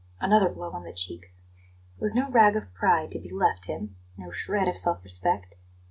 [0.19, 1.27] Another blow on the cheek!
[1.99, 5.57] Was no rag of pride to be left him no shred of self respect?